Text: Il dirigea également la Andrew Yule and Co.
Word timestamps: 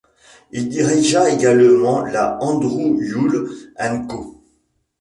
Il 0.51 0.67
dirigea 0.67 1.29
également 1.29 2.01
la 2.03 2.41
Andrew 2.41 2.97
Yule 2.99 3.51
and 3.79 4.07
Co. 4.07 4.43